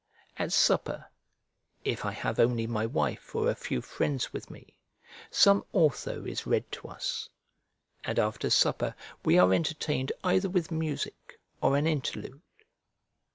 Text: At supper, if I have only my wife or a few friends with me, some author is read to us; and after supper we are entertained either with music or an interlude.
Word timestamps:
At 0.37 0.51
supper, 0.51 1.05
if 1.85 2.05
I 2.05 2.11
have 2.11 2.39
only 2.39 2.65
my 2.65 2.87
wife 2.87 3.35
or 3.35 3.47
a 3.47 3.53
few 3.53 3.81
friends 3.83 4.33
with 4.33 4.49
me, 4.49 4.73
some 5.29 5.63
author 5.73 6.27
is 6.27 6.47
read 6.47 6.71
to 6.71 6.87
us; 6.87 7.29
and 8.03 8.17
after 8.17 8.49
supper 8.49 8.95
we 9.23 9.37
are 9.37 9.53
entertained 9.53 10.11
either 10.23 10.49
with 10.49 10.71
music 10.71 11.39
or 11.61 11.77
an 11.77 11.85
interlude. 11.85 12.41